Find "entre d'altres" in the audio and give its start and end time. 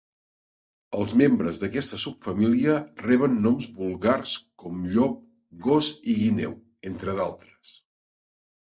6.93-7.79